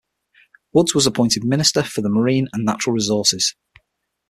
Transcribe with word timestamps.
Woods 0.73 0.95
was 0.95 1.05
appointed 1.05 1.43
Minister 1.43 1.83
for 1.83 2.01
the 2.01 2.09
Marine 2.09 2.47
and 2.53 2.65
Natural 2.65 2.95
Resources. 2.95 3.53